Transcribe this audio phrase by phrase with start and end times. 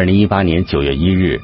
[0.00, 1.38] 二零一八年九月一日，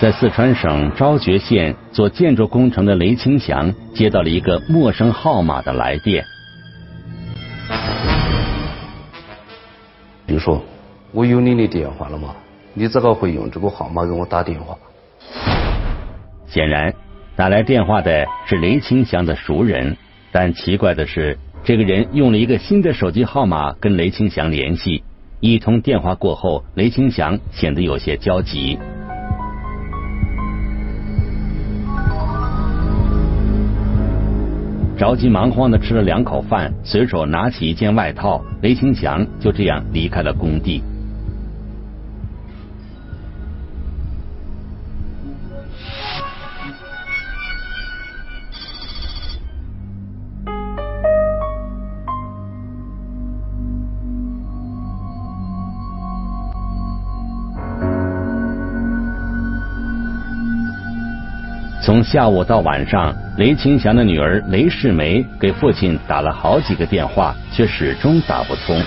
[0.00, 6.24] 在四川省昭觉县做建筑工程的雷清祥接到了一个陌生号码的来电。
[10.24, 10.64] 比如说，
[11.12, 12.34] 我有你的电话了吗？
[12.72, 14.74] 你怎个会用这个号码给我打电话？
[16.48, 16.94] 显然，
[17.36, 19.98] 打来电话的是雷清祥的熟人，
[20.30, 25.04] 但奇怪的是，这个人用了一个新的手机号码跟雷清祥联系。
[25.44, 28.78] 一通电话过后，雷清祥显得有些焦急。
[34.96, 40.80] 着急忙慌的吃了两口饭，随手拿起一件外套，雷清祥就这样离开了工地。
[61.84, 68.80] 从下午到晚上，雷清祥的女儿雷世梅给父亲打了好几个电话，却始终打不通。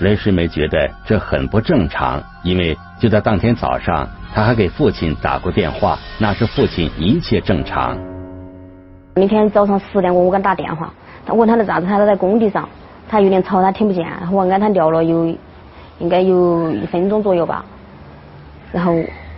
[0.00, 7.96] 雷世梅觉得这很不正常，因为就在当天早上，她还给父亲打过电话，那是父亲一切正常。
[9.14, 10.92] 那天早上十点过，我给他打电话，
[11.24, 12.68] 他问他的咋子，他都在工地上，
[13.08, 15.32] 他有点吵，他听不见，我跟他聊了有
[16.00, 17.64] 应该有一分钟左右吧，
[18.72, 18.92] 然后。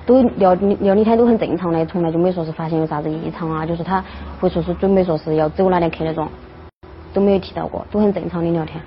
[0.05, 4.03] 都聊聊那天都很正常的，从来就没说是发现有啥子异常啊，就是他
[4.41, 6.29] 会说是准备说是要走哪天去那种，
[7.15, 8.81] 都没有提到过，都很正常的聊天。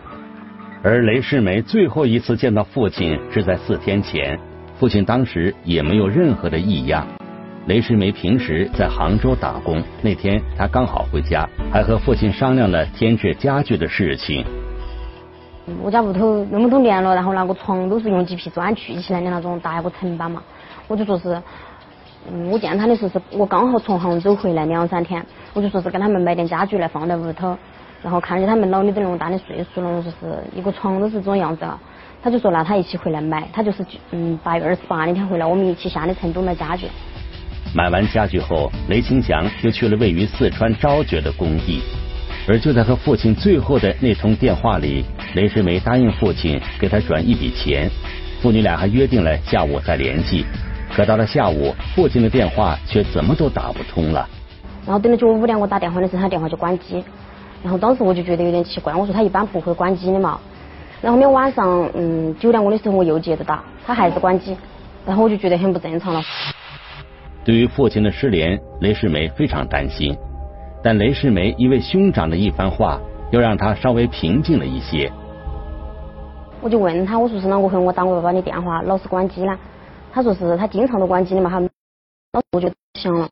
[0.84, 4.38] 而雷世梅最后一次见到父亲是在四天前，
[4.78, 7.08] 父亲当时也没有任何的异样。
[7.66, 14.46] 雷世梅平时在杭州打工，那天他刚好回家，还和父亲商量了添置家具的事情。
[15.81, 20.44] 我家屋头那么多年了，然后那个床都是用几皮砖砌起来的那种大一个层板嘛。
[20.88, 21.41] 我就说是，
[22.31, 27.57] 嗯，我见他的时候是我刚好从杭州回来两三天，我就说是跟他们买点家具来放在屋头，
[28.03, 31.79] 然后看见他们老的都那么大的岁数了，我说是一个床都是这种样子啊，
[32.22, 36.88] 他就说那他一起回来买，他就是嗯八月二十八那天回来，我们一起下的成都买家具。
[37.74, 41.81] 买完家具后，雷清祥就去了位于四川昭觉的工地，
[42.47, 45.03] 而就在和父亲最后的那通电话里，
[45.34, 47.90] 雷世梅答应父亲给他转一笔钱，
[48.41, 50.45] 父女俩还约定了下午再联系。
[50.95, 54.25] 可到了下午，父亲的电话却怎么都打不通了。
[54.85, 57.03] 然后等到九五点我打电话的时候，他电话就关机。
[57.61, 60.39] 然后当时我就觉得有点奇怪，我说他一般不会关机的嘛。
[61.01, 64.56] 然后面晚上嗯九点过的时候我又接着打，他还是关机。
[65.06, 66.22] 然后我就觉得很不正常了。
[67.44, 70.16] 对于父亲的失联，雷世梅非常担心。
[70.81, 72.97] 但雷世梅一位兄长的一番话，
[73.31, 75.12] 又让他稍微平静了一些。
[76.62, 79.57] 我就问他，我说是啷个回我打我爸爸的电话老是关机呢？
[80.16, 83.28] 他说是他经常都关机的嘛，他我就想了。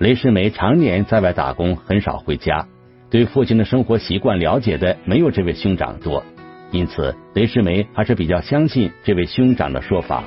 [0.00, 2.66] 雷世梅常年在外打工，很少回家，
[3.08, 6.24] 对父亲的生活习惯了解的没有这位兄长多，
[6.72, 10.24] 因此雷世梅还是比较相信这位兄长的说法。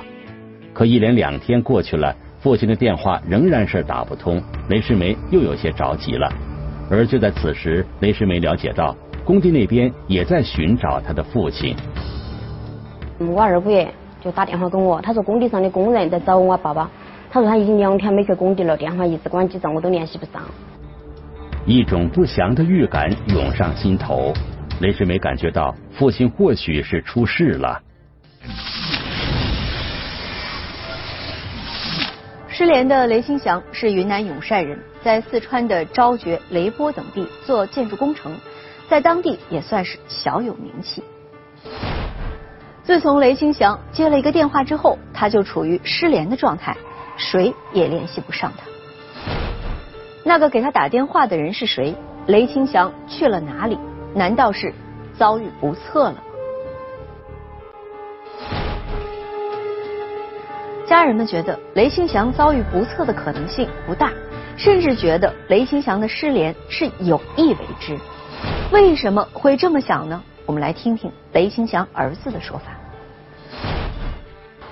[0.72, 6.32] 可一连两天过去了，父亲的电话仍然是打不通，雷世梅又有些着急了。
[6.90, 8.96] 而就在此时，雷世梅了解到
[9.26, 11.76] 工地那边也在寻找他的父亲。
[13.18, 13.92] 我二姑爷。
[14.20, 16.90] 就打电话给我，他说工地上的工人在找我爸爸，
[17.30, 20.42] 他说他已经两天没去工地了，电话一直关机着，我都联系不上。
[21.66, 24.32] 一种不祥的预感涌上心头，
[24.80, 27.80] 雷世梅感觉到父亲或许是出事了。
[32.48, 38.32] 失联的雷新祥是云南永善人，在四川的昭觉、雷波等地做建筑工程，
[38.88, 41.04] 在当地也算是小有名气。
[42.88, 46.74] 自从雷清祥接了一个电话之后，他就处于失联的状态，
[47.18, 48.64] 谁也联系不上他。
[50.24, 51.94] 那个给他打电话的人是谁？
[52.28, 53.78] 雷清祥去了哪里？
[54.14, 54.72] 难道是
[55.18, 56.14] 遭遇不测了？
[60.86, 64.10] 家人们觉得雷清祥遭遇不测的可能性不大，
[64.56, 67.98] 甚至觉得雷清祥的失联是有意为之。
[68.72, 70.22] 为什么会这么想呢？
[70.46, 72.72] 我们来听听雷清祥儿子的说法。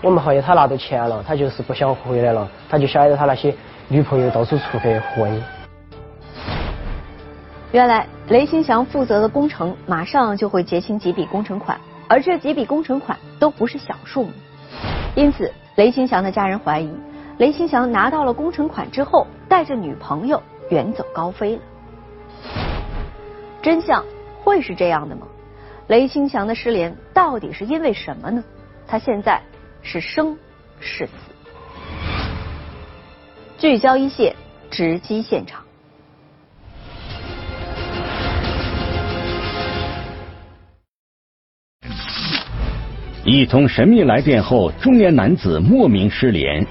[0.06, 3.52] 我们怀疑他拿到钱了，他就是不想回来了，他就晓得他那些
[3.88, 5.42] 女朋友到处出去混。
[7.72, 11.76] 原来雷新祥负责的工程马上就会结清几笔工程款，
[12.06, 14.30] 而这几笔工程款都不是小数目，
[15.16, 16.88] 因此雷新祥的家人怀疑，
[17.38, 21.62] 雷新祥拿到了工程款之后，带着女朋友远走高飞了。
[23.60, 24.04] 真相
[24.44, 25.26] 会是这样的吗？
[25.88, 28.44] 雷新祥的失联到底是因为什么呢？
[28.86, 29.42] 他现在
[29.82, 30.36] 是生
[30.80, 31.12] 是死？
[33.58, 34.34] 聚焦一线，
[34.70, 35.62] 直击现场。
[43.24, 46.64] 一通神秘来电后，中年男子莫名失联。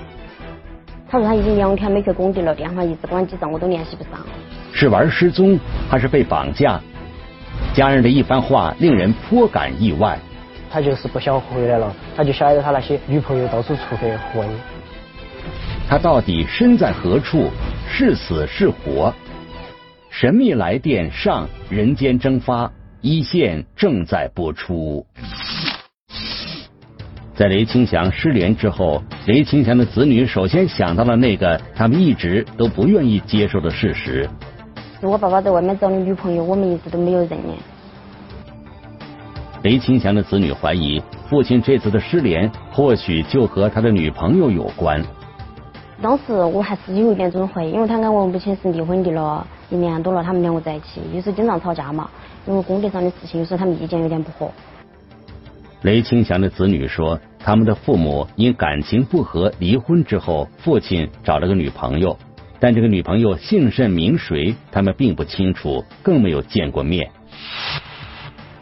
[1.09, 4.25] 他说他已经两天没去工地了，电话一直关机上，我都联系不上。
[4.73, 5.59] 是玩失踪，
[5.89, 6.79] 还是被绑架？
[7.73, 10.17] 家人的一番话令人颇感意外。
[10.75, 14.45] 他就是不想回来了，他就晓得他那些女朋友到处出去混。
[15.87, 17.49] 他到底身在何处？
[17.89, 19.13] 是死是活？
[20.09, 22.69] 神秘来电上，人间蒸发，
[22.99, 25.05] 一线正在播出。
[27.35, 34.29] 在雷清祥失联之后，雷清祥的子女首先想到了那个他们一直都不愿意接受的事实：
[34.99, 37.55] 是我爸爸在外面找的女朋友，我们一直都没有认领。
[39.65, 45.03] 雷清祥的子女怀疑，父亲这次的失联或许就和他的女朋友有关。
[45.99, 52.07] 当时我还是有一点这种怀疑，因为他跟我母亲是离婚的了一年多了，他们两个在一起，有时经常吵架嘛，
[52.45, 54.51] 因为工地上的事情，有时候他们意见有点不合。
[55.81, 62.15] 雷清祥的子女说，他们的父母因感情不和离婚之后，父亲找了个女朋友，
[62.59, 67.09] 但这个女朋友姓甚名谁，他们并不清楚，更没有见过面。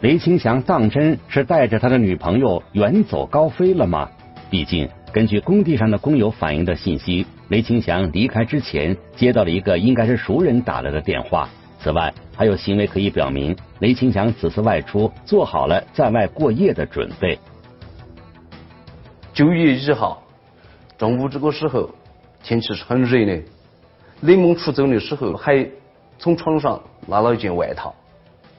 [0.04, 4.06] 雷清祥当真是带着他的女朋友远走高飞了吗？
[4.50, 11.48] 毕竟，根据工地上的工友反映的信息，雷清祥离开之前接到了一个应该是熟人打来的电话。
[11.78, 17.38] 此外，还有行为可以表明雷清祥此次外出做好了在外过夜的准备。
[19.32, 20.22] 九月一号
[20.98, 21.88] 中午这个时候，
[22.42, 23.42] 天气是很热的。
[24.20, 25.66] 雷蒙出走的时候还
[26.18, 27.94] 从床上拿了一件外套，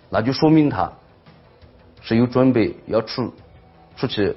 [0.10, 0.92] 那就说明他
[2.08, 3.34] 是有准备要出
[3.98, 4.36] 出去，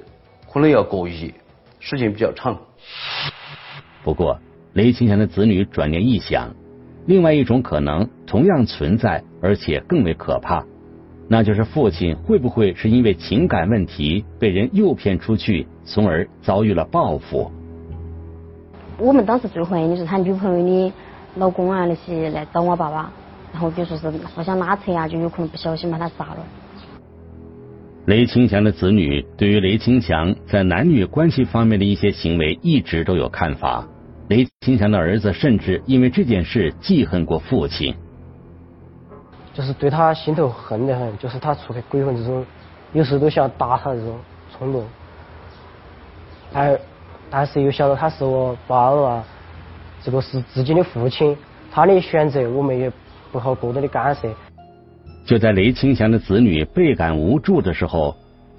[0.51, 1.35] 可能要过夜，
[1.81, 2.59] 时间比较长。
[4.03, 4.41] 不过，
[4.73, 6.49] 雷清祥的子女转念一想。
[7.05, 10.65] 另外一种可能同样存在，而且更为可怕，
[11.29, 17.53] 那就是父亲会不会是因为情感问题被人诱骗出去，从而遭遇了报复？
[18.97, 20.93] 我们当时最怀疑的是他女朋友的
[21.35, 23.13] 老公啊，那些来找我爸爸，
[23.53, 26.39] 然后比如说是互相拉扯呀，就有可能不小心把他杀了。
[28.09, 33.87] 雷清祥的子女对于雷清祥在男女关系方面的一些行为一直都有看法。
[34.31, 37.95] 雷清祥的儿子甚至因为这件事记恨过父亲，
[39.53, 42.47] 就是对他心头恨得很，就是他出去鬼混这种，
[42.95, 44.19] 有时候都想打他这种
[44.57, 44.87] 冲动。
[46.51, 46.79] 还，
[47.29, 49.23] 但是又晓得他是我爸爸，
[50.03, 51.37] 这个是自己的父亲，
[51.71, 52.91] 他的选择我们也
[53.31, 54.31] 不好过多的干涉。
[55.29, 58.17] 就在雷清祥的子女倍感无助的时候，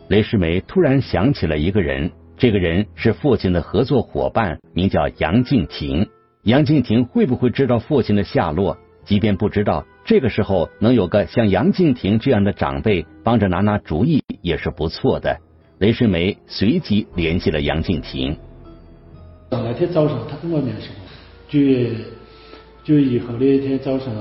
[0.07, 2.11] 雷世梅突然想起了一个人。
[2.37, 6.07] 这个人是父亲的合作伙伴，名叫杨敬亭。
[6.43, 8.77] 杨敬亭会不会知道父亲的下落？
[9.03, 15.39] 即便不知道，这个时候能有个像杨敬亭这样的长辈帮着拿拿主意也是不错的。
[15.79, 18.37] 雷世梅随即联系了杨敬亭。
[19.49, 21.89] 那天早上他跟我联系过，九月
[22.83, 24.13] 九月一天早上，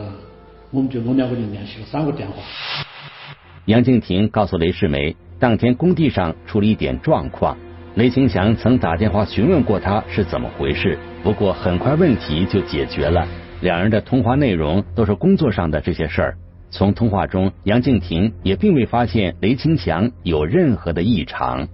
[0.70, 2.34] 我们就我们两个人联系了三个电话。
[3.66, 7.56] 杨静婷告诉雷世梅，当天工地上出了一点状况。
[7.94, 13.26] 雷清祥曾打电话询问过他是怎么回事，不过很快问题就解决了。
[13.60, 16.36] 两人的通话内容都是工作上的这些事儿。
[16.70, 21.66] 从通话中，杨静婷也并未发现雷清祥有任何的异常。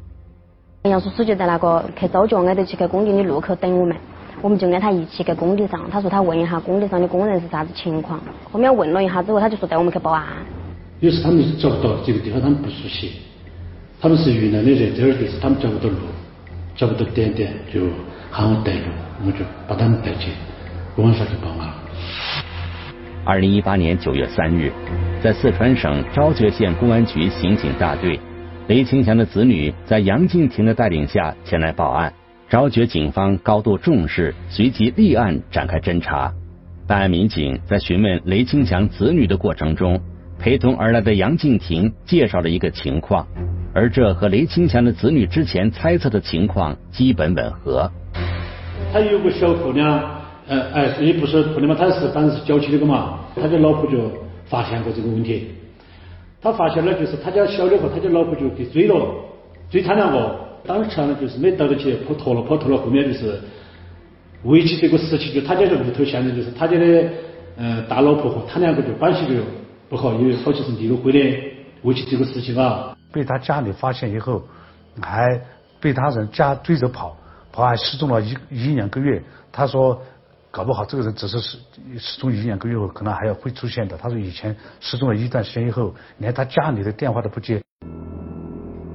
[0.84, 3.96] 杨叔叔就在那个去招脚挨着去给工地的路口等我们，
[4.44, 5.88] 我们就跟他一起在工地上。
[5.90, 8.20] 他说他问一下工地上的工人是啥子情况。
[8.52, 10.22] 后面问了一下之后，他就说带我们去报案。
[11.00, 13.12] 有时他们找不到这个地方，他们不熟悉。
[14.02, 15.96] 他们是云南的人，这儿地是他们找不到路，
[16.76, 17.80] 找不到点点，就
[18.30, 18.84] 喊我带路，
[19.24, 20.32] 我就把他们带去
[20.94, 21.72] 公安上去报案。
[23.24, 24.70] 二零一八年九月三日，
[25.22, 28.20] 在四川省昭觉县公安局刑警大队，
[28.66, 32.12] 雷清祥的子女在杨静婷的带领下前来报案。
[32.54, 36.32] 昭觉警方高度重视，随即立案展开侦查。
[36.86, 40.00] 办案民警在询问雷清祥子女的过程中，
[40.38, 43.26] 陪同而来的杨静婷介绍了一个情况。
[43.74, 47.90] 而这和雷清祥的子女之前猜测的情况基本吻合。
[48.92, 50.00] 他有个小姑娘，
[50.46, 54.12] 呃，哎，也不是姑娘嘛，他是反正是郊区那个嘛，他的老婆就
[54.44, 55.48] 发现过这个问题。
[56.40, 58.94] 他发现了，就是他家小的和，他家老婆就去追了，
[59.68, 63.38] 追他两个，当时呢就是没到得去跑脱了，跑脱了，后面就是
[64.44, 67.08] 为起这个事情，就他家的屋头现在就是他家的
[67.56, 69.42] 呃大老婆和他两个就关系就
[69.88, 71.20] 不好，因为好像是离了婚的，
[71.82, 72.96] 为起这个事情啊。
[73.12, 74.42] 被他家里发现以后，
[75.00, 75.40] 还
[75.80, 77.16] 被他人家追着跑，
[77.52, 79.22] 跑还失踪了一一两个月。
[79.52, 80.00] 他说，
[80.50, 81.58] 搞不好这个人只是失
[81.98, 83.96] 失踪一两个月后，可能还要会出现的。
[83.96, 87.62] 他说以前失踪了一段时间以后，连他家里的电话都不接。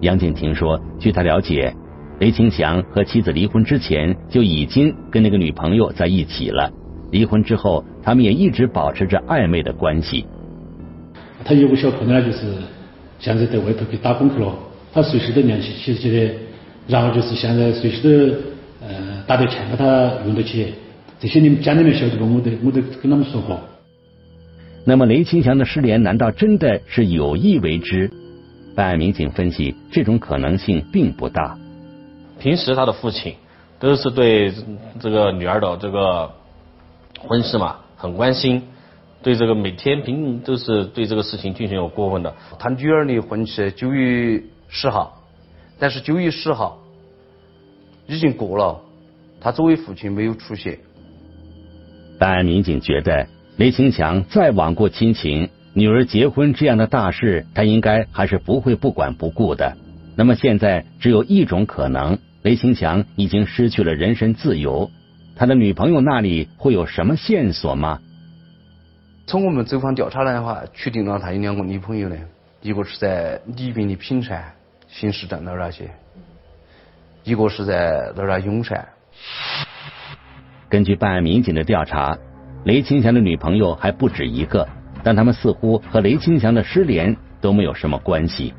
[0.01, 1.73] 杨静婷说，据他了解，
[2.19, 6.71] 雷清祥和妻子离婚之前就已经跟那个女朋友在一起了。
[7.11, 10.25] 离婚之后，他们也一直保持着暧昧的关系。
[11.43, 12.47] 他有个小朋友呢，就是。
[13.21, 14.57] 现在在外头去打工去了，
[14.93, 16.33] 他随时都联系，其实觉得，
[16.87, 18.33] 然后就是现在随时都
[18.79, 20.73] 呃打点钱给他用得起，
[21.19, 22.35] 这些你们家里面晓得不？
[22.35, 23.59] 我都我都跟他们说过。
[24.85, 28.09] 那么雷清祥的失联难道真的是有意为之？
[28.79, 31.57] 办案民警分析，这种可能性并不大。
[32.39, 33.35] 平时他的父亲
[33.77, 34.53] 都是对
[35.01, 36.31] 这个女儿的这个
[37.19, 38.63] 婚事嘛很关心。
[39.21, 42.33] 对这个每天平都是对这个事情进行有过问的。
[42.57, 45.23] 他女儿的婚期九月十号，
[45.77, 46.79] 但是九月十号
[48.07, 48.79] 已经过了，
[49.41, 50.79] 他作为父亲没有出现。
[52.17, 59.77] 办案民警觉得，雷清强再罔顾亲情，女儿结婚这样的大事，他应该还是不会不管不顾的。
[60.17, 64.91] 那么现在只有一种可能，雷清强已经失去了人身自由，
[65.37, 68.01] 他的女朋友那里会有什么线索吗？
[69.25, 72.17] 从我们走访调查来的话，确定了他有两个女朋友呢，
[72.61, 74.51] 一个是在宜宾的平山
[74.89, 75.89] 新市镇那儿那些，
[77.23, 78.85] 一个是在那儿永善。
[80.67, 82.17] 根据办案民警的调查，
[82.65, 84.67] 雷清祥的女朋友还不止一个，
[85.03, 88.53] 但他们似乎和雷清祥的失联都没有什么关系。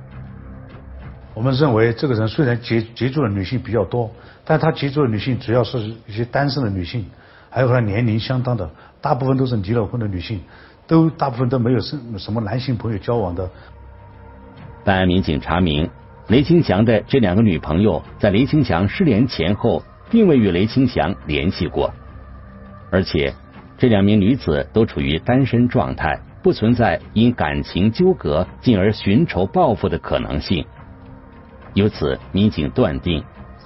[1.35, 4.11] 我们认为，这个人虽然接接触的女性比较多，
[4.45, 7.07] 但他接触的女性主要是一些单身的女性，
[7.49, 8.69] 还有和他年龄相当的。
[9.01, 10.41] 大部分都是离了婚的女性，
[10.87, 13.49] 都大部分都没有什什么男性朋友交往的。
[14.85, 15.89] 办案民警查明，
[16.29, 21.95] 雷清祥的这两个女朋友在雷清祥失联前后，并未与雷清祥联系过，
[22.91, 23.33] 而且
[23.79, 30.65] 这两名女子都处于单身状态，不存在因感情纠葛进而寻仇报复的可能性。
[31.75, 33.23] 由此，民警断定，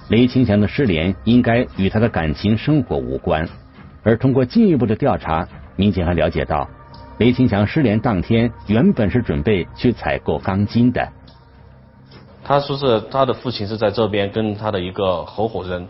[0.09, 3.47] 雷清祥的失联应该与他的感情生活无关。
[4.03, 6.69] 而通过进一步的调查，民警还了解到，
[7.17, 11.07] 雷清祥失联当天原本是准备去采购钢筋的。
[12.43, 15.87] 他说是他的父亲是在这边跟他的一个合伙人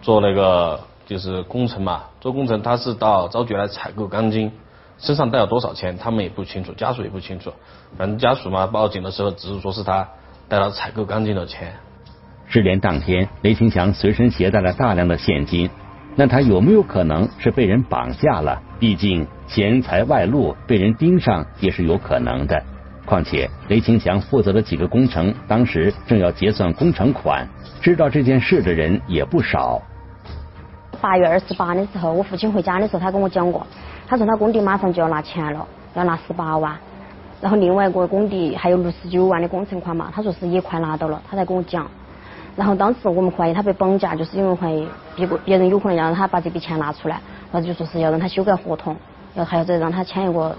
[0.00, 4.52] 做那个就是工程嘛，做工程他是到昭觉来采购钢筋，
[5.00, 7.52] 身上带了多少钱他们也不清楚，家属也不清楚，
[7.96, 10.08] 反正家属嘛报警的时候只是说是他
[10.48, 11.74] 带了采购钢筋的钱。
[12.46, 15.70] 失联当天，雷清祥随身携带了大量的现金。
[16.16, 18.60] 那他有没有可能是被人绑架了？
[18.80, 22.60] 毕竟钱财外露，被人盯上也是有可能的。
[23.06, 27.48] 况且雷清祥负责的几个工程，当时正要结算工程款，
[27.80, 29.80] 知道这件事的人也不少。
[31.00, 33.66] 八月二十八的时候，我父亲回家的时候，他跟我讲过，
[34.06, 36.76] 他说他工地马上就要拿钱了，要拿十八万，
[37.40, 41.90] 然后另外一个工地还有六十九万的工程款嘛，他说是也快拿到了，他才跟我讲。
[42.56, 48.94] 然后当时我们怀疑他被绑架，就是因为怀疑别个别人有可能要让他把这笔钱拿出来，或者就说是要让他修改合同，
[49.34, 50.54] 要还要再让他签一个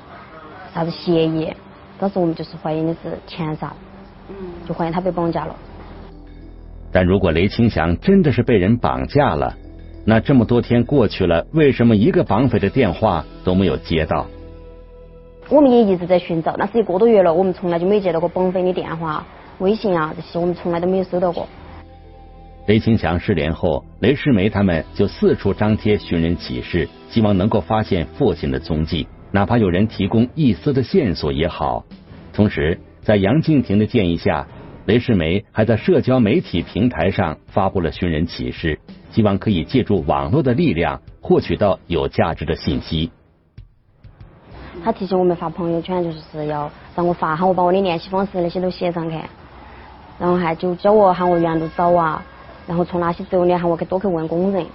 [0.73, 1.53] 啥子协议。
[1.99, 3.73] 当时我们就是怀疑的是钱啥，
[4.67, 5.55] 就怀疑他被绑架了。
[6.91, 9.53] 但如果雷清祥真的是被人绑架了，
[10.03, 14.27] 那这么多天过去了，为什么一个绑匪的电话都没有接到？
[15.49, 19.25] 我们也一直在寻找，那是一个多月了，我们从来就没接到过绑匪的电话、
[19.59, 21.47] 微信啊这些，我们从来都没有收到过。
[22.67, 31.83] 雷清祥失联后，雷世梅他们就四处张贴寻人启事，希望能够发现父亲的踪迹，哪怕有人提供一丝的线索也好。
[32.31, 34.47] 同时，在杨静婷的建议下，
[34.85, 38.79] 雷世梅还在社交媒体平台上发布了寻人启事，
[39.11, 43.11] 希望可以借助网络的力量获取到有价值的信息。
[44.83, 49.15] 他提醒我们发朋友圈，就是要让我发，喊我把我的联系方式那些都写上去，
[50.19, 52.25] 然后还就叫我喊我原路找啊。
[52.67, 53.57] 然后从哪些走呢？
[53.57, 54.65] 喊我去多去问工人。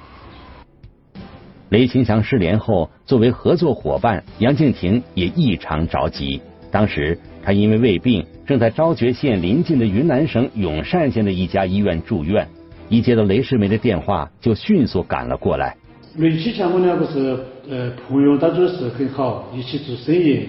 [1.71, 6.43] 雷清祥失联后，作为合作伙伴，杨静婷也异常着急。
[6.71, 12.47] 当时他因为胃病，正在昭觉县临近的云南省永善县的一家医院住院。
[12.88, 15.76] 一接到雷世梅的电话，就迅速赶了过来。
[16.16, 17.37] 雷启强，我两个是
[17.69, 20.49] 呃朋友，当初是很好，一起做生意，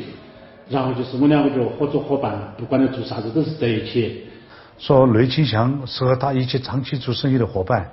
[0.70, 4.24] 然后就是我两个就合作伙伴，不管在做啥子都是在一起。
[4.77, 7.89] 说雷清祥是和他一起长期做生意的伙伴，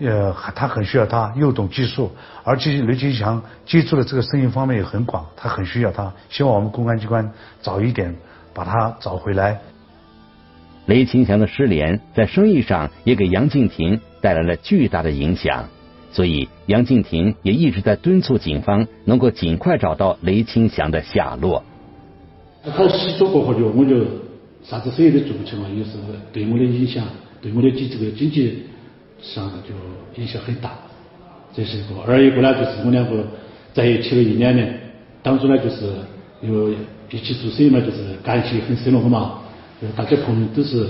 [0.00, 2.10] 呃，他很需要他，又懂技术，
[2.42, 8.14] 而且雷清祥接触的这个生意方面也很广，他很需要他，希望我们公安机关早一点
[8.52, 9.60] 把他找回来。
[10.86, 15.68] 雷清祥的失联在生意上也给杨敬亭带来了巨大的影响，
[16.12, 21.64] 所以杨敬亭也一直在敦促警方能够尽快找到雷清祥的下落。
[22.64, 24.04] 他失踪过后就我就
[24.62, 27.04] 啥子生意都做不成嘛，有时候对我的影响，
[27.40, 28.64] 对我的经这个经济
[29.20, 30.72] 上就影响很大。
[31.54, 33.26] 这是一个，二一个呢就是我两个
[33.72, 34.78] 在一起了一两年，
[35.22, 35.92] 当初呢就是
[36.42, 36.70] 又
[37.10, 39.40] 一起做生意嘛，就是感情很深了嘛。
[39.96, 40.88] 大家朋友都是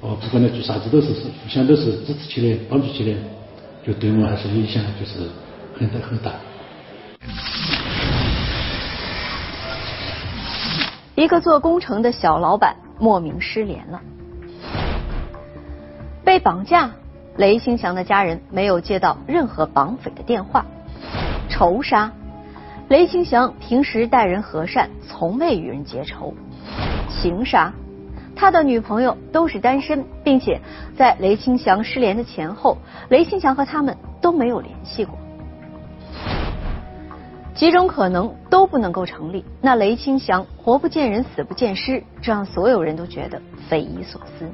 [0.00, 3.16] 哦，不管你做啥子都是互相都是支持起的，帮助起的，
[3.86, 5.28] 就对我还是影响就是
[5.78, 6.32] 很大很大。
[11.14, 14.00] 一个做工程的小老板莫名失联了，
[16.24, 16.90] 被绑架。
[17.38, 20.66] 雷兴祥的家人没有接到任何绑匪的电话。
[21.48, 22.12] 仇杀，
[22.88, 26.34] 雷兴祥平时待人和善，从未与人结仇。
[27.08, 27.72] 情杀。
[28.34, 30.60] 他的女朋友都是单身，并且
[30.96, 35.18] 在雷清祥失联的前后，雷清祥和他们都没有联系过。
[37.54, 44.50] 几种可能都不能够成立，那雷清祥活不见人，死不见尸，这让所有人都觉得匪夷所思。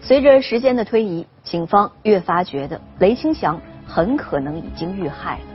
[0.00, 5.49] 随着时间的推移，警方越发觉得雷清祥很可能已经遇害了。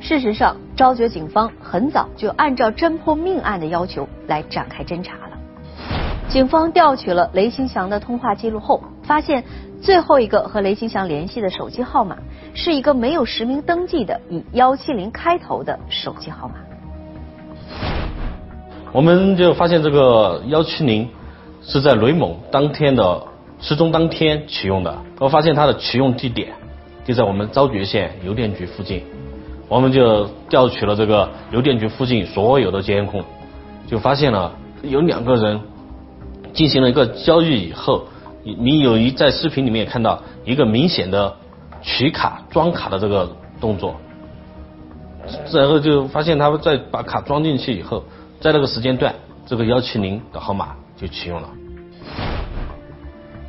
[0.00, 5.38] 事实上，昭觉警方很早就按照侦破命案的要求来展开侦查了。
[6.28, 9.42] 警方调取了雷兴祥的通话记录后，发现
[9.82, 12.16] 最后一个和雷兴祥联系的手机号码
[12.54, 16.54] 是一个没有实名登记的以幺七零开头的手机号码。
[18.92, 21.08] 我们就发现这个幺七零
[21.62, 23.22] 是在雷某当天的
[23.60, 26.52] 失踪当天启用的，我发现它的启用地点
[27.04, 29.02] 就在我们昭觉县邮电局附近。
[29.68, 33.22] 我们就调取了这个邮电局附近所有的监控，
[33.86, 34.52] 就发现了
[34.82, 35.60] 有两个人
[36.54, 38.06] 进行了一个交易以后，
[38.42, 41.36] 你有一在视频里面看到一个明显的
[41.82, 43.96] 取卡装卡的这个动作，
[45.52, 48.02] 然后就发现他们在把卡装进去以后，
[48.40, 51.48] 在那个时间段，这个幺七零的号码就启用了。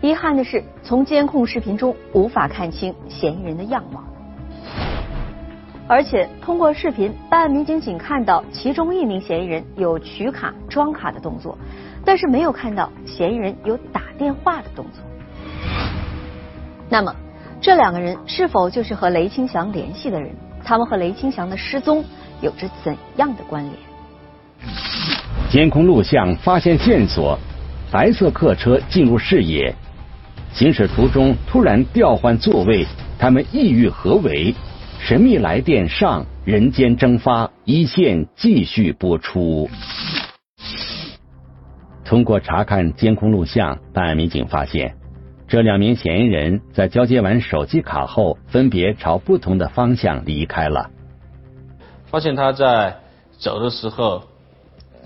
[0.01, 4.03] 遗憾的是，从监控视频中无法看清嫌疑人的样貌。
[5.89, 11.58] 而且通过视频，办案民警仅看到其中一名嫌疑人有取卡装卡的动作，
[12.06, 15.04] 但是没有看到嫌疑人有打电话的动作。
[16.88, 17.15] 那么，
[17.60, 20.30] 这两个人是否就是和雷清祥联系的人？
[20.63, 22.06] 他们和雷清祥的失踪
[22.39, 23.75] 有着怎样的关联？
[25.49, 27.36] 监控录像发现线索，
[27.91, 29.73] 白色客车进入视野，
[30.54, 32.86] 行驶途中突然调换座位，
[33.17, 34.54] 他们意欲何为？
[35.10, 39.67] 神秘来电上，人间蒸发，一线继续播出。
[42.06, 44.95] 通过查看监控录像，办案民警发现，
[45.48, 50.91] 这两名嫌疑人在交接完手机卡后，分别朝不同的方向离开了。
[52.06, 52.98] 发现他在
[53.39, 54.22] 走的时候，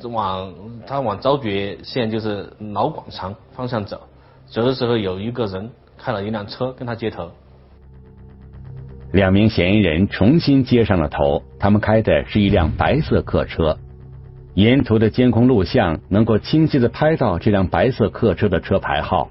[0.03, 0.53] 往
[0.85, 4.01] 他往昭觉县就是老广场方向走，
[4.47, 7.31] 走的时候有一个人开了一辆车跟他接头。
[9.13, 13.77] 两名嫌疑人重新接上了头，他们开的是一辆白色客车。
[14.55, 19.29] 沿途的监控录像能够清晰的拍到这辆白色客车的车牌号。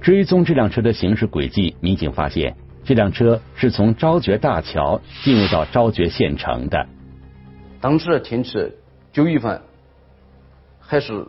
[0.00, 6.88] 追踪这辆车的行驶轨迹，民警发现这辆车是从昭觉大桥进入到昭觉县城的。
[7.80, 8.72] 当时的天气
[9.12, 9.62] 九月份
[10.80, 11.24] 还是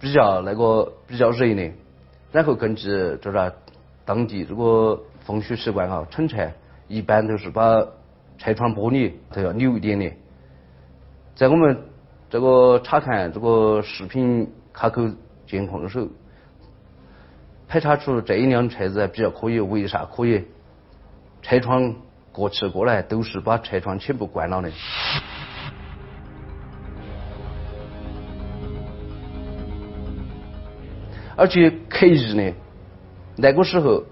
[0.00, 1.70] 比较那个比较热的，
[2.32, 2.88] 然后根据
[3.22, 3.54] 这个
[4.04, 5.00] 当地这个。
[5.24, 6.50] 风俗习惯啊，乘车
[6.88, 7.80] 一般都是把
[8.38, 10.12] 车窗玻璃都要留一点的。
[11.34, 11.78] 在我们
[12.28, 15.08] 这个查看这个视频卡口
[15.46, 16.08] 监控的时候，
[17.68, 20.44] 排查出这一辆车子比较可以，为啥可以？
[21.40, 21.94] 车窗
[22.32, 24.70] 过去过来都是把车窗全部关了的，
[31.36, 32.52] 而且刻意的，
[33.36, 34.02] 那个时候。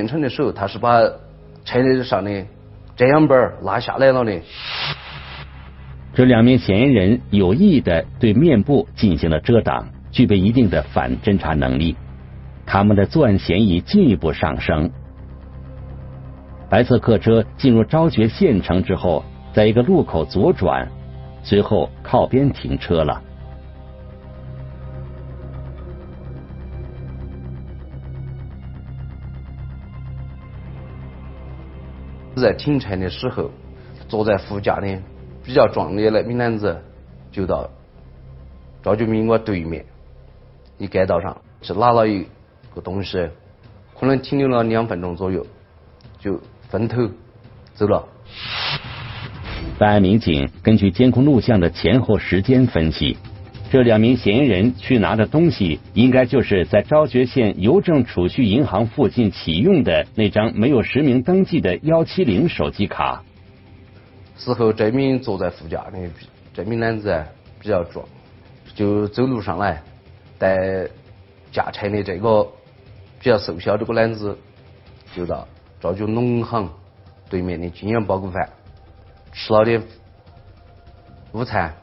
[0.00, 1.00] 进城的时候，他是把
[1.64, 2.30] 车子上的
[2.94, 4.40] 遮阳板拉下来了的。
[6.14, 11.96] 这两名嫌疑人有意的对面部进行了遮挡，具备一定的反侦查能力，
[12.64, 14.88] 他们的作案嫌疑进一步上升。
[16.70, 20.88] 白色客车进入昭觉县城之后，在一个路口左转，
[21.42, 23.20] 随后靠边停车了。
[32.38, 33.50] 在停车的时候，
[34.08, 35.02] 坐在副驾的
[35.44, 36.82] 比较壮的那名男子
[37.30, 37.68] 就到
[38.82, 39.84] 赵俊明我对面
[40.78, 42.26] 一街道上，去拿了一
[42.74, 43.28] 个东西，
[43.98, 45.46] 可能停留了两分钟左右，
[46.18, 47.08] 就分头
[47.74, 48.06] 走了。
[49.78, 53.16] 办案民警根据监控录像的前后时间分析，
[53.70, 63.22] 这两名嫌疑人去拿的东西，应该就是在昭觉县邮政储蓄银行附近启用的那张没有实名登记的幺七零手机卡。
[64.38, 65.98] 事后，这名坐在副驾的
[66.54, 67.22] 这名男子
[67.60, 68.06] 比较壮，
[68.74, 69.82] 就走路上来，
[70.38, 70.88] 带
[71.52, 72.44] 驾车的这个
[73.20, 74.38] 比较瘦小这个男子，
[75.14, 75.46] 就到
[75.78, 76.70] 昭觉农行
[77.28, 78.48] 对面的金源包谷饭。
[79.32, 79.82] 吃了点
[81.32, 81.74] 午餐。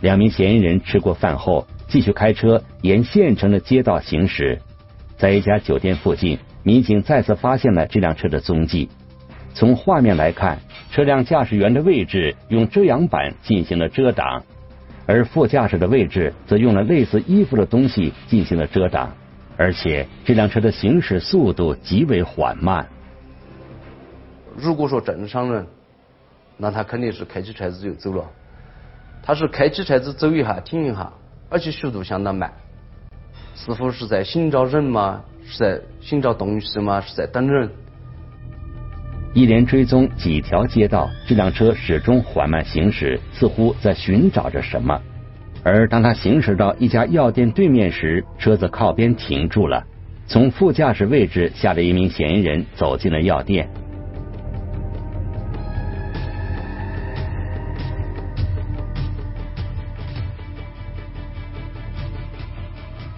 [0.00, 4.60] 两名嫌疑人吃过饭后，继续开车沿县城的街道行驶。
[5.18, 8.88] 在一家酒店附近，民警再次发现了这辆车的踪迹。
[9.52, 10.58] 从画面来看，
[10.90, 14.42] 车辆驾驶员的位置用遮阳板进行了遮挡，
[15.06, 19.14] 而副驾驶的位置则用了类似衣服的东西进行了遮挡，
[19.58, 22.88] 而且这辆车的行驶速度极为缓慢。
[24.56, 25.66] 如果说正常人，
[26.56, 28.24] 那他肯定是开起车子就走了，
[29.22, 31.12] 他是开起车子走一下停一下，
[31.48, 32.52] 而且速度相当慢，
[33.54, 35.22] 似乎是在寻找人吗？
[35.44, 37.00] 是在寻找东西吗？
[37.00, 37.70] 是在等人？
[39.32, 45.00] 一连追踪几条街道，这辆车始终缓慢行驶，似乎在寻找着什么。
[45.62, 49.84] 而当他行驶到一家药店对面时，车子靠边停住了。
[50.26, 53.68] 从副驾驶位置下来一名嫌疑人走进了药店。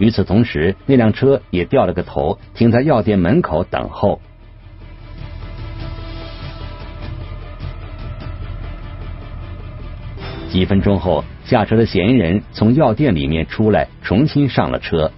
[0.02, 4.20] 与此同时，那辆车也掉了个头，停在药店门口等候。
[10.50, 15.08] 几分钟后，下车的嫌疑人从药店里面出来，重新上了车。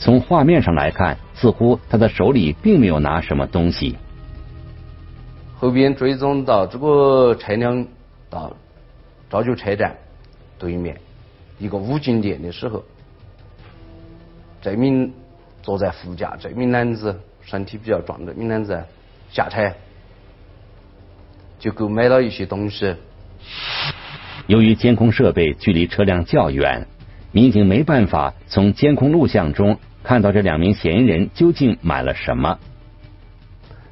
[0.00, 3.96] 从画面上来看，似乎他的手里并没有拿什么东西。
[5.54, 7.86] 后边追踪到这个车辆
[8.28, 8.56] 到
[9.30, 9.96] 昭觉车站
[10.58, 11.00] 对面
[11.60, 12.82] 一个五金店的时候。
[14.60, 15.12] 这名
[15.62, 18.84] 坐在副驾这名男子身体比较壮，这名男子
[19.30, 19.72] 下车
[21.58, 22.96] 就购买了一些东西。
[24.46, 26.86] 由于监控设备距离车辆较远，
[27.32, 32.58] 民警没办法从监控录像中看到这两名嫌疑人究竟买了什么。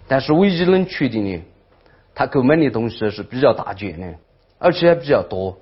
[0.09, 1.43] 但是唯一能确定的，
[2.15, 4.15] 他购买的东西是比较大件的，
[4.59, 5.59] 而且还比较多。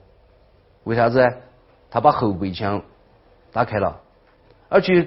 [0.85, 1.33] 为啥子？
[1.91, 2.83] 他把后备箱
[3.53, 4.01] 打开了。
[4.75, 5.07] 而且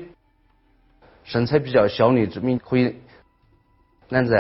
[1.26, 2.96] 身材比较小的这名可以
[4.08, 4.34] 男子，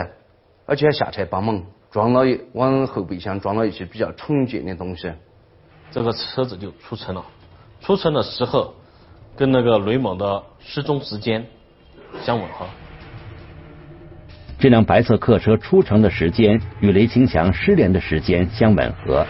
[0.66, 5.12] 而且还下车帮忙装了一往后备箱装了一些比较重件的东西，
[5.92, 7.26] 这个车子就出城了。
[7.82, 8.74] 出城的时候
[9.36, 11.46] 跟那个雷某的失踪时间
[12.24, 12.66] 相吻合。
[14.58, 19.28] 这辆白色客车出城的时间与雷清祥失联的时间相吻合，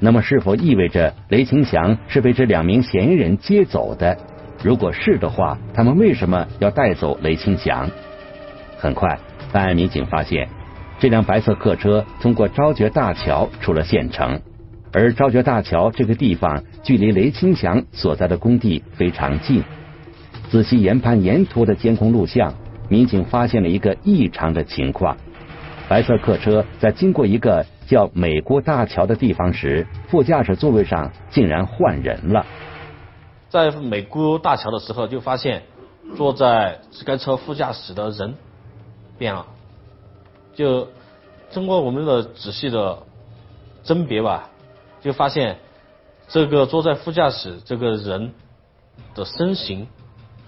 [0.00, 4.18] 那么是否意味着雷清祥是被这两名嫌疑人接走的？
[4.64, 7.90] 如果是的话，他们为什么要带走雷清祥？
[8.78, 9.18] 很快，
[9.52, 10.48] 办案民警发现，
[10.98, 14.40] 这辆白色客车通过昭觉大桥出了县城，
[14.90, 19.62] 而昭觉大桥这个地方距离雷清祥所在的工地非常近。
[20.48, 22.54] 仔细研判沿途的监控录像，
[22.88, 25.14] 民警发现了一个异常的情况：
[25.90, 32.46] 白色客车在经过一个叫美国大桥的地方时，副驾驶座位上竟然换人了。
[33.54, 35.62] 在美姑大桥的时候，就发现
[36.16, 38.34] 坐在该车副驾驶的人
[39.16, 39.46] 变了。
[40.56, 40.88] 就
[41.52, 42.98] 通过我们的仔细的
[43.84, 44.50] 甄别吧，
[45.00, 45.56] 就发现
[46.26, 48.32] 这个坐在副驾驶这个人
[49.14, 49.86] 的身形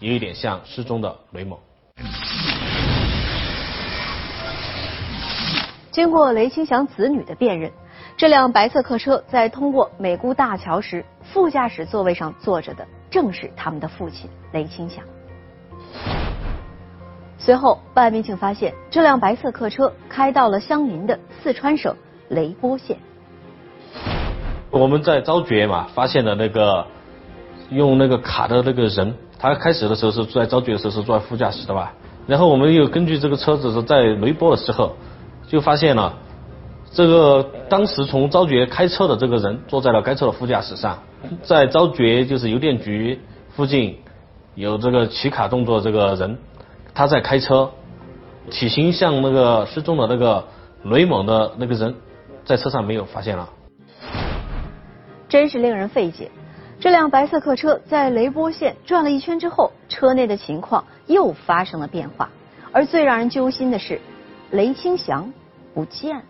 [0.00, 1.60] 也有点像失踪的雷某。
[5.92, 7.70] 经过雷清祥子女的辨认。
[8.18, 15.02] 这辆白色客车在通过美姑大桥时，副驾驶座位上坐着的正是他们的父亲雷清祥。
[17.38, 21.96] 随后，办案民警发现，这辆白色客车开到了相邻的四川省
[22.28, 22.98] 雷波县。
[24.70, 26.86] 我们在昭觉嘛，发现了那个
[27.70, 31.94] 用那个卡的那个人，他开始的时候是在昭觉的时候是坐在副驾驶的吧？
[32.26, 34.94] 然后我们又根据这个车子是在雷波的时候，
[35.48, 36.12] 就发现了
[36.92, 41.02] 这个当时从昭觉开车的这个人坐在了该车的副驾驶上，
[41.42, 43.20] 在昭觉就是邮电局
[43.50, 43.98] 附近
[44.54, 46.38] 有这个骑卡动作这个人，
[46.94, 47.70] 他在开车，
[48.50, 50.44] 体型像那个失踪的那个
[50.84, 51.94] 雷某的那个人，
[52.44, 53.50] 在车上没有发现了。
[55.28, 56.30] 真是令人费解。
[56.78, 62.30] 这辆白色客车在雷波县转了一圈之后，车内的情况又发生了变化。
[62.72, 64.00] 而最让人揪心的是，
[64.50, 65.32] 雷清祥
[65.74, 66.22] 不见了。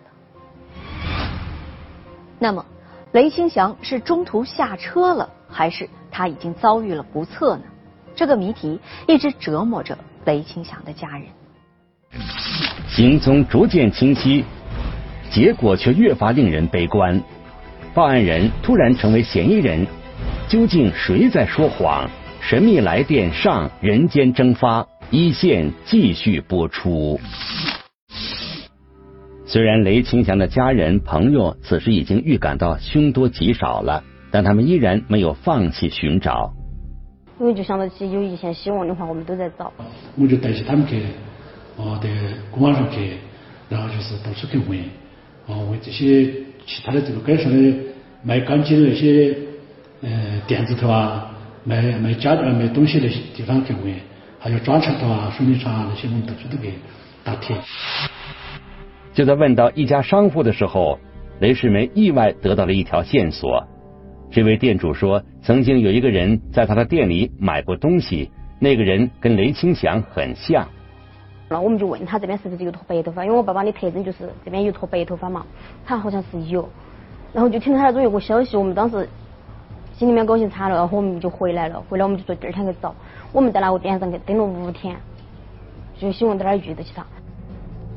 [2.46, 2.64] 那么，
[3.11, 7.64] 雷清祥是中途下车了，还是他已经遭遇了不测呢？
[8.14, 8.78] 这个谜题
[9.09, 11.26] 一直折磨着雷清祥的家人。
[12.88, 14.44] 行踪逐渐清晰，
[15.28, 17.20] 结果却越发令人悲观。
[17.92, 19.85] 报案人突然成为嫌疑人，
[20.48, 22.09] 究竟谁在说谎？
[22.40, 27.18] 神秘来电上，人间蒸发，一线继续播出。
[29.48, 36.52] 虽然雷清祥的家人朋友此时已经预感到凶多吉少了，但他们依然没有放弃寻找。
[37.38, 39.72] 因为就想到起有一线希望的话，我们都在找。
[40.16, 41.00] 我就带起他们去，
[41.76, 42.09] 哦，在
[42.50, 43.12] 公安上去，
[43.68, 44.80] 然后就是到处去问，
[45.46, 46.24] 哦，问这些
[46.66, 47.76] 其他的这个街上的
[48.24, 49.37] 卖钢筋的那些
[50.02, 51.30] 呃店子头啊，
[51.62, 53.94] 卖卖家呃卖东西那些地方去问，
[54.40, 56.72] 还有砖厂头啊、水泥厂啊那些，我们到处都给
[57.22, 57.54] 打铁。
[59.16, 60.98] 就在问到一家商户的时候，
[61.40, 63.64] 雷世梅意外得到了一条线索。
[64.31, 70.68] 这位店主说，曾经有一个人在他的店里买过东西，那个人跟雷清祥很像。
[71.48, 75.46] 那我们就问他这边是不是有坨白头发，因为我爸爸的特征就是这边有坨白头发嘛，
[75.87, 76.68] 他好像是有。
[77.33, 79.09] 然后就听到他那种有个消息，我们当时
[79.94, 81.83] 心里面高兴惨了，然后我们就回来了。
[81.88, 82.94] 回来我们就说第二天去找，
[83.33, 84.94] 我们在那个店上去等了五天，
[85.96, 87.07] 就希望在那儿遇到起他。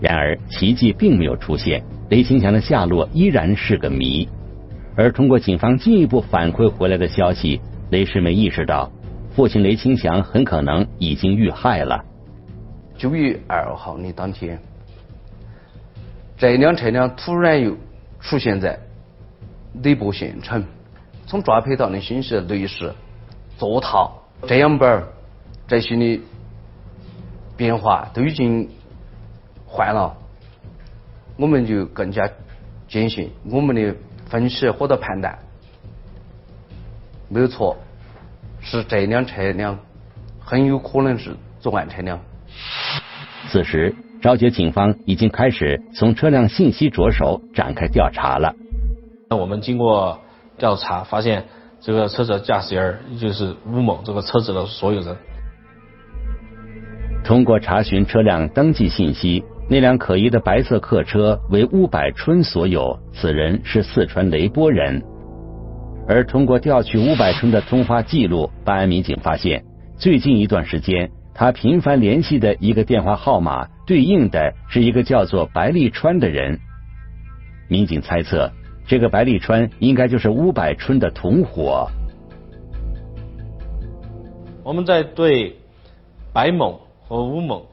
[0.01, 4.27] 然而奇迹并没有出现，雷清祥的下落依然是个谜。
[4.95, 8.91] 而通过警方进一步反馈回来的消息，雷世梅意识到
[9.33, 12.03] 父亲雷清祥很可能已经遇害了。
[12.97, 14.59] 九月二号的当天，
[16.37, 17.77] 这辆车辆突然又
[18.19, 18.77] 出现在
[19.83, 20.63] 雷波县城，
[21.25, 22.93] 从抓拍到的信息，类似
[23.57, 25.03] 座套、遮阳板
[25.67, 26.19] 这些的
[27.55, 28.67] 变化都已经
[29.71, 30.17] 换了，
[31.37, 32.27] 我们就更加
[32.87, 35.37] 坚信我们的分析或者判断
[37.29, 37.77] 没有错，
[38.59, 39.77] 是这辆车辆
[40.39, 42.19] 很有可能是作案车辆。
[43.51, 48.55] 此时，昭觉警方已经开始从车辆信息着手展开调查了。
[49.29, 50.19] 那我们经过
[50.57, 51.45] 调查，发现
[51.79, 55.15] 这个车子的驾驶员就是吴某，这个车子的所有人。
[57.23, 65.03] 通过查询车辆登记信息，那辆可疑的白色客车为乌百春所有，此人是四川雷波人。
[66.07, 69.63] 而通过调取乌百春的通话记录，办案民警发现，
[69.95, 76.59] 最近一段时间他频繁联系的一个电话号码，对应的是一个叫做白立川的人。
[77.67, 78.51] 民警猜测，
[78.87, 81.87] 这个白立川应该就是乌百春的同伙。
[84.63, 85.57] 我们在对
[86.33, 87.67] 白某和吴某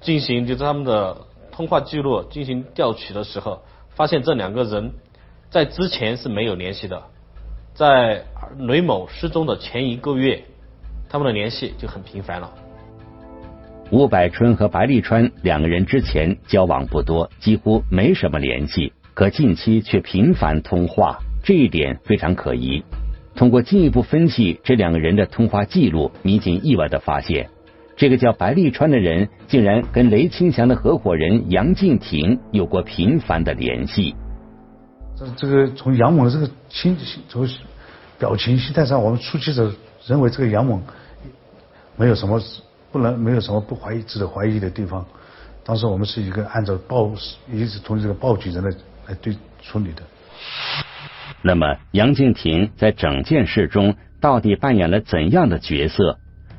[0.00, 1.25] 进行就是他们的
[1.56, 4.92] 通话记录进行调取的时候，发现这两个人
[5.48, 7.02] 在之前是没有联系的，
[7.72, 8.22] 在
[8.58, 10.44] 雷某失踪的前一个月，
[11.08, 12.52] 他们的联系就很频繁了。
[13.90, 22.84] 吴百春和白立川两个人之前交往不多，几乎没什么联系，可近期却频繁通话，这一点非常可疑。
[23.34, 27.48] 通过进一步分析这两个人的通话记录，民警意外的发现，
[27.96, 34.14] 这个叫白立川的人竟然跟雷清祥的合伙人杨敬亭有过频繁的联系。
[35.18, 36.94] 这这个从杨某的这个情
[37.26, 37.48] 这个
[38.18, 39.72] 表情心态上，我们初期者
[40.06, 40.78] 认为这个杨某
[41.96, 42.38] 没有什么
[42.92, 45.06] 不能没有什么不怀疑值得怀疑的地方。
[45.64, 47.10] 当时我们是一个按照报
[47.50, 48.70] 一直从这个报警人来
[49.08, 50.02] 来对处理的。
[51.40, 56.18] 那么，杨敬亭在整件事中到底扮演了怎样的角色？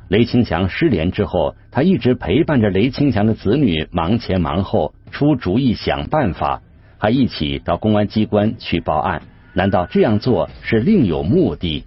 [0.10, 6.62] 雷清祥失联之后，他一直陪伴着雷清祥的子女，忙前忙后，出主意想办法，
[6.98, 9.22] 还一起到公安机关去报案。
[9.54, 11.86] 难道这样做是另有目的？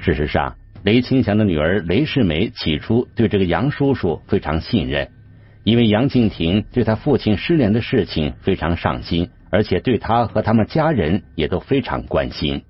[0.00, 5.10] 事实上，雷清祥的女儿雷世梅起初对这个杨叔叔非常信任，
[5.64, 9.30] 因为杨敬亭对他父亲失联的事情非常上心。
[9.54, 12.62] 而且对他和他们家人也都非常关心。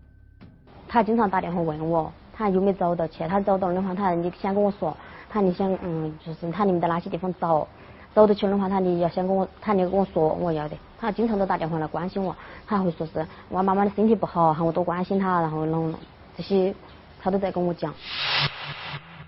[0.88, 3.24] 他经常打电话问我，他有没有找到去？
[3.28, 4.96] 他找到的话，他你先跟我说，
[5.30, 7.68] 他你想嗯，就是他你们在哪些地方找，
[8.14, 12.34] 找得起的话，他你要先跟我，他你跟我说我要的，他经常都打电话来关心我，
[12.66, 15.94] 他还会说是我妈妈的身体不好，喊我多关心她，然后弄
[16.36, 16.74] 这些
[17.20, 17.94] 他都在跟我讲。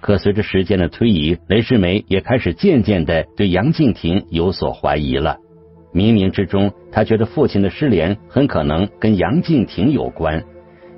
[0.00, 5.38] 可随着时间的推移，雷世梅也开始渐渐的对杨静婷有所怀疑了。
[5.92, 10.44] 冥冥之中，他觉得父亲的失联很可能跟杨静婷有关，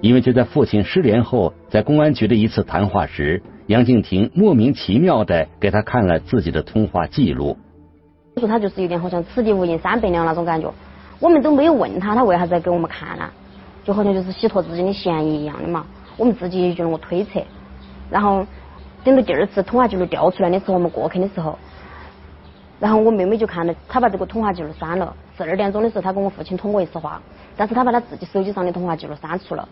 [0.01, 7.57] 因为就在父亲失联后，在公安局的一次谈话时，杨静婷莫名其妙的给他看了自己的通话记录。
[8.37, 10.73] 说他就是有点好像此地无银三百两那种感觉，
[11.21, 13.29] 我们都没有问他，他为啥子要给我们看呢？
[13.85, 17.43] 就好像就是洗脱自己的嫌疑一样的嘛，我们自己也就那么推测，
[18.11, 18.47] 然后。
[19.05, 21.57] 等到第二次通话记录调出来的时候，我们过去的时候，
[22.81, 25.15] 然后我妹妹就看到他把这个通话记录删了。
[25.37, 27.23] 十二点钟的时候，他跟我父亲通过一次话，
[27.57, 29.69] 但是他把他自己手机上的通话记录删除了。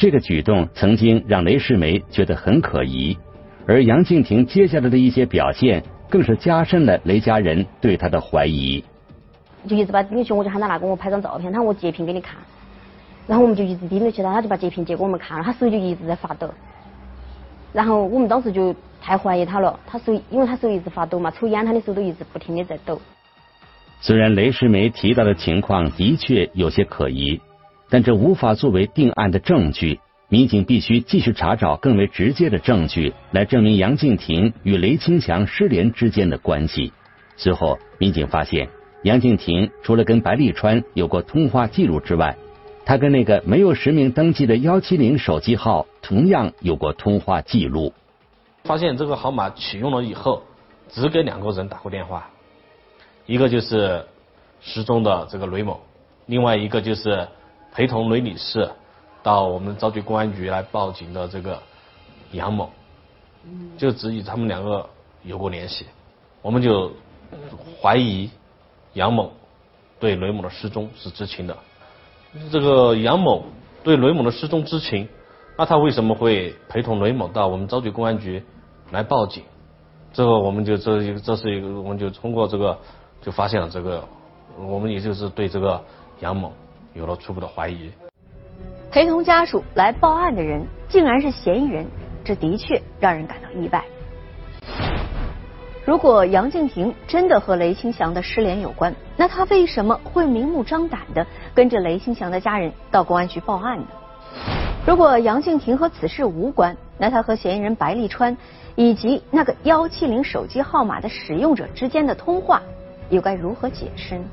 [0.00, 3.14] 这个举动曾经让雷世梅觉得很可疑，
[3.66, 8.82] 而杨静婷接下来的一些表现，更是加深了雷家人对她的怀疑。
[9.68, 12.38] 就一直把盯起，我就喊他拿给我拍张照片，他说我截屏给你看。
[13.26, 16.48] 然后我们就一直盯着去他，他就把截屏截给我们看了，他手就一直在发抖。
[17.74, 22.98] 然后我们当时就太怀疑他了，他手因为他手一直发抖嘛，抽烟他的手都一直不停的在抖。
[24.00, 27.38] 虽然雷世梅提到的情况的确有些可疑，
[27.90, 30.00] 但这无法作为定案的证据。
[30.28, 36.92] 民警必须继续查找更为直接的证据，来证明杨静婷与雷清祥失联之间的关系。
[37.36, 38.68] 随后，民警发现
[39.02, 42.36] 杨静婷除了跟白立川有过通话记录之外，
[42.84, 47.92] 他跟那个没有实名登记的幺七零手机号同样有过通话记录。
[48.62, 50.44] 发现这个号码启用了以后，
[50.88, 52.30] 只给两个人打过电话，
[53.26, 54.06] 一个就是
[54.60, 55.80] 失踪的这个雷某，
[56.26, 57.26] 另外一个就是
[57.72, 58.70] 陪同雷女士
[59.22, 61.62] 到我们昭觉公安局来报警的这个
[62.32, 62.70] 杨某，
[63.78, 64.88] 就只与他们两个
[65.22, 65.86] 有过联系，
[66.42, 66.92] 我们就
[67.80, 68.30] 怀疑
[68.94, 69.32] 杨某
[69.98, 71.56] 对雷某的失踪是知情的。
[72.50, 73.44] 这个杨某
[73.82, 75.08] 对雷某的失踪知情，
[75.56, 78.42] 那他为什么会陪同雷某到我们昭觉公安局
[78.90, 79.44] 来报警？
[80.12, 82.78] 这个我们就这一个这是一个，我们就通过这个
[83.22, 84.02] 就发现了这个，
[84.58, 85.84] 我们也就是对这个
[86.20, 86.52] 杨某
[86.94, 87.90] 有了初步的怀疑。
[88.90, 91.86] 陪同家属来报案的人竟然是嫌疑人，
[92.24, 93.84] 这的确让人感到意外。
[95.84, 103.86] 如果杨静婷真的和雷清祥的失联有关，那她为什么会明目张胆的跟着雷清祥的家人到公安局报案呢？
[104.86, 108.36] 如果杨静婷和此事无关，那她和嫌疑人白立川
[108.76, 112.62] 以及那个幺七零手机号码的使用者之间的通话
[113.08, 114.24] 又该如何解释呢？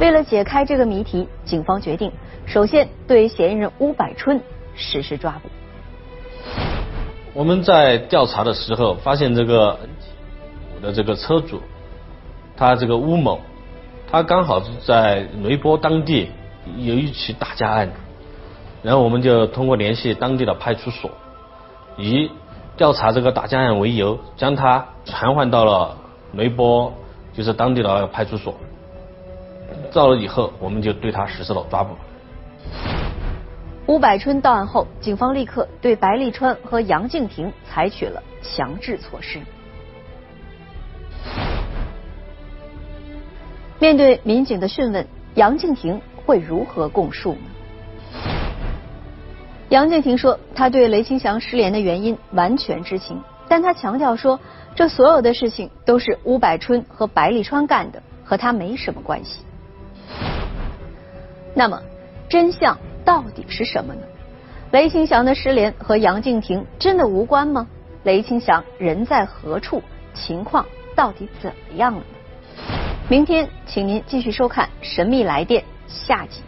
[0.00, 2.10] 为了解开这个谜题，警方决定
[2.46, 4.40] 首先对嫌疑人乌百春
[4.74, 5.48] 实施抓捕。
[7.32, 9.78] 我们在调查的时候发现这个。
[10.82, 11.62] 的这个车主，
[12.58, 13.40] 他这个乌某，
[14.10, 16.28] 他刚好是在雷波当地
[16.76, 17.90] 有一起打架案，
[18.82, 21.10] 然后我们就通过联系当地的派出所，
[21.96, 22.30] 以
[22.76, 25.96] 调查这个打架案为由，将他传唤到了
[26.32, 26.92] 雷波，
[27.32, 28.54] 就是当地的派出所。
[29.92, 31.94] 到了以后，我们就对他实施了抓捕。
[33.86, 39.40] 乌百春到案后，警方立刻对白立川和杨静婷采取了强制措施。
[43.78, 48.20] 面对民警的讯问，杨静婷会如何供述呢？
[49.68, 54.40] 杨静婷说，她对雷清祥失联的原因完全知情，但她强调说，
[54.74, 59.40] 这所有的事情都是乌百春和白立川干的，和他没什么关系。
[61.54, 61.80] 那么，
[62.28, 64.00] 真相到底是什么呢？
[64.72, 67.66] 雷清祥的失联和杨静婷真的无关吗？
[68.02, 69.82] 雷清祥人在何处？
[70.14, 72.04] 情况到底怎么样了呢？
[73.08, 76.42] 明天，请您继续收看《神秘来电》下集。